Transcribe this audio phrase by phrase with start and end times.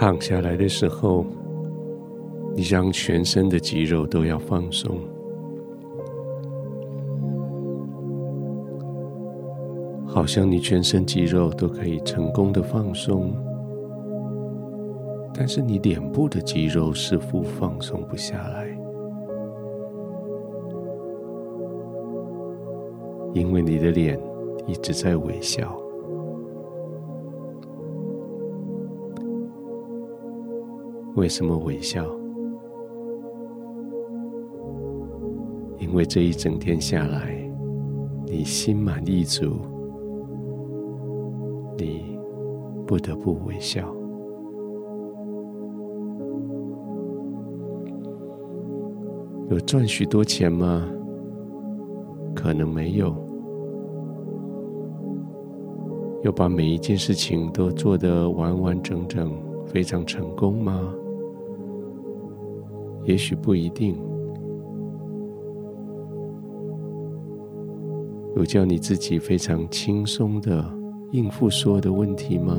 [0.00, 1.26] 躺下来的时候，
[2.54, 4.96] 你让全身的肌肉都要放松，
[10.06, 13.34] 好像你全身肌肉都可以成功的放松，
[15.34, 18.68] 但是你脸部的肌肉似乎放松不下来，
[23.34, 24.16] 因为你的脸
[24.64, 25.76] 一直在微笑。
[31.18, 32.04] 为什么微笑？
[35.80, 37.34] 因为这一整天下来，
[38.24, 39.56] 你心满意足，
[41.76, 42.16] 你
[42.86, 43.92] 不得不微笑。
[49.50, 50.88] 有赚许多钱吗？
[52.32, 53.12] 可能没有。
[56.22, 60.94] 有把每一件事情都做得完完整整、非常成功吗？
[63.08, 63.98] 也许不一定。
[68.36, 70.62] 有叫你自己非常轻松的
[71.12, 72.54] 应付所有的问题吗？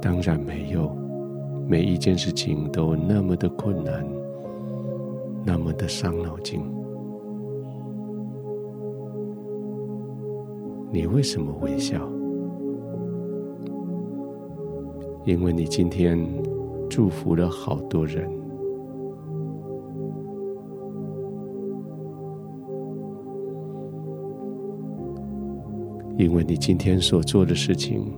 [0.00, 0.90] 当然没有。
[1.68, 4.04] 每一件事情都那么的困难，
[5.44, 6.62] 那么的伤脑筋。
[10.90, 12.00] 你为什么微笑？
[15.26, 16.18] 因为你今天。
[16.94, 18.30] 祝福了好多人，
[26.18, 28.12] 因为你今天所做的事情，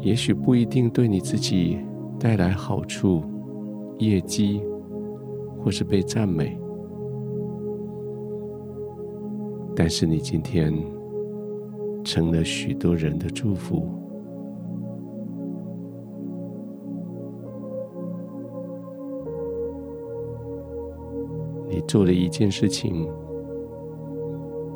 [0.00, 1.76] 也许不一定对你自己
[2.20, 3.20] 带来好处、
[3.98, 4.62] 业绩，
[5.58, 6.56] 或是被赞美，
[9.74, 10.72] 但是你今天
[12.04, 14.05] 成了许多人的祝福。
[21.86, 23.08] 做了一件事情，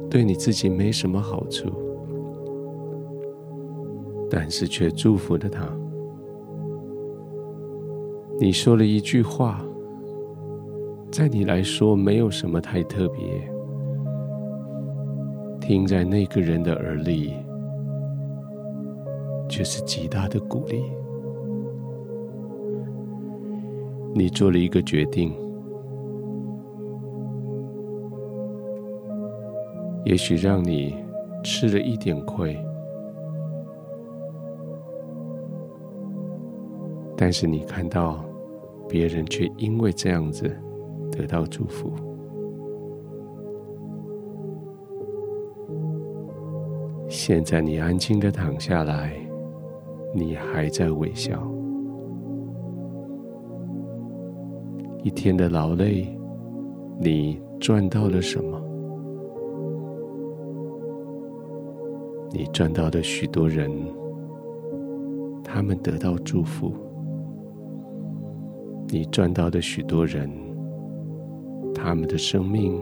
[0.09, 1.69] 对你自己没什么好处，
[4.31, 5.69] 但是却祝福了他。
[8.39, 9.61] 你说了一句话，
[11.11, 13.21] 在你来说没有什么太特别，
[15.61, 17.35] 听在那个人的耳里，
[19.49, 20.83] 却是极大的鼓励。
[24.15, 25.33] 你做了一个决定。
[30.05, 30.95] 也许让你
[31.45, 32.57] 吃了一点亏，
[37.17, 38.25] 但是你看到
[38.89, 40.51] 别人却因为这样子
[41.13, 41.93] 得到祝福。
[47.09, 49.13] 现在你安静的躺下来，
[50.15, 51.41] 你还在微笑。
[55.03, 56.07] 一天的劳累，
[56.99, 58.70] 你赚到了什么？
[62.41, 63.71] 你赚到的许多人，
[65.45, 66.73] 他们得到祝福；
[68.89, 70.31] 你赚到的许多人，
[71.75, 72.81] 他们的生命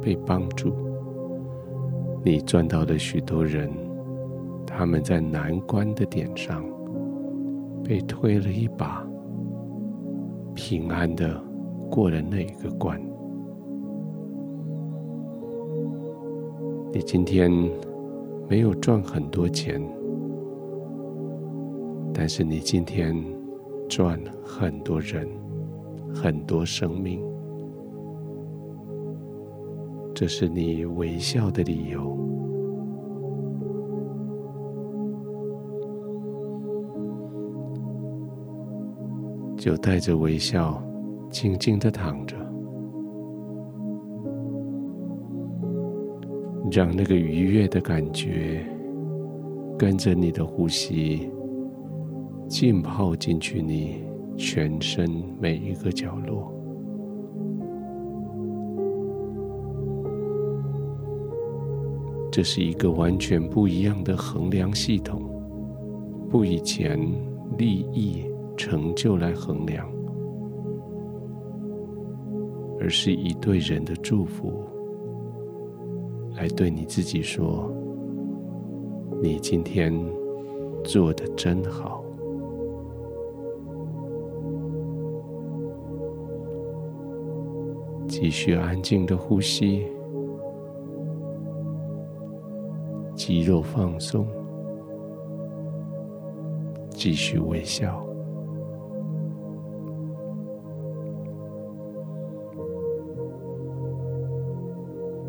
[0.00, 0.70] 被帮助；
[2.24, 3.70] 你赚到的许多人，
[4.66, 6.64] 他们在难关的点上
[7.84, 9.06] 被推了一把，
[10.54, 11.38] 平安的
[11.90, 12.98] 过了那个关。
[16.94, 17.52] 你今天。
[18.50, 19.80] 没有赚很多钱，
[22.12, 23.14] 但是你今天
[23.88, 25.28] 赚很多人，
[26.12, 27.22] 很多生命，
[30.12, 32.18] 这是你微笑的理由。
[39.56, 40.82] 就带着微笑，
[41.30, 42.36] 静静的躺着。
[46.70, 48.64] 让那个愉悦的感觉
[49.76, 51.28] 跟着你的呼吸
[52.46, 54.04] 浸泡进去，你
[54.36, 56.54] 全身每一个角落。
[62.30, 65.22] 这是一个完全不一样的衡量系统，
[66.30, 66.96] 不以钱、
[67.58, 68.24] 利益、
[68.56, 69.90] 成就来衡量，
[72.78, 74.69] 而是以对人的祝福。
[76.40, 77.70] 来对你自己说
[79.20, 79.92] ：“你今天
[80.82, 82.02] 做得真好。”
[88.08, 89.86] 继续安静的呼吸，
[93.14, 94.26] 肌肉放松，
[96.88, 98.02] 继续微笑。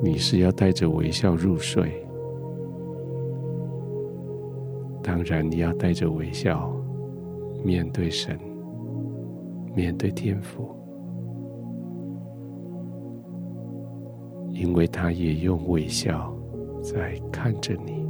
[0.03, 2.03] 你是要带着微笑入睡，
[5.03, 6.73] 当然你要带着微笑
[7.63, 8.39] 面对神，
[9.75, 10.75] 面对天父，
[14.49, 16.35] 因为他也用微笑
[16.81, 18.00] 在看着你。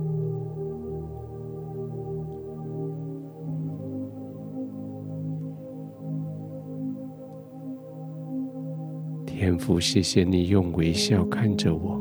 [9.32, 12.00] 天父，谢谢你用微笑看着我，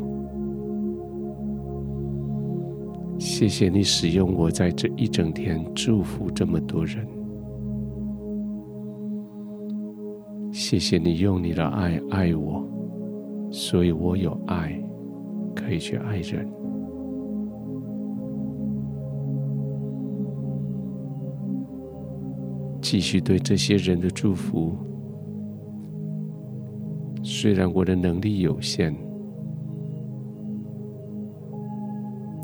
[3.19, 7.07] 谢谢你使用我在这一整天祝福这么多人，
[10.53, 12.63] 谢谢你用你的爱爱我，
[13.51, 14.79] 所以我有爱
[15.55, 16.47] 可以去爱人，
[22.83, 24.77] 继续对这些人的祝福。
[27.43, 28.95] 虽然我的能力有限，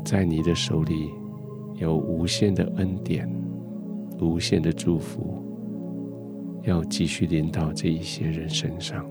[0.03, 1.11] 在你的手里
[1.75, 3.29] 有无限的恩典、
[4.19, 5.37] 无限的祝福，
[6.63, 9.05] 要继续临到这一些人身上。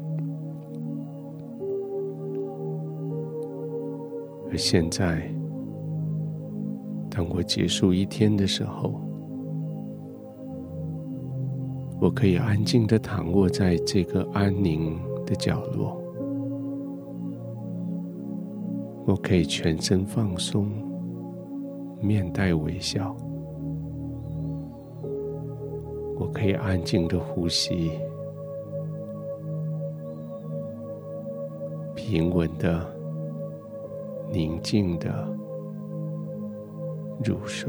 [4.51, 5.33] 而现在，
[7.09, 9.01] 当我结束一天的时候，
[12.01, 16.01] 我可以安静的躺卧在这个安宁的角落，
[19.05, 20.71] 我可以全身放松，
[22.01, 23.15] 面带微笑，
[26.19, 27.91] 我可以安静的呼吸，
[31.95, 32.87] 平稳的、
[34.33, 35.29] 宁静的
[37.25, 37.69] 入睡。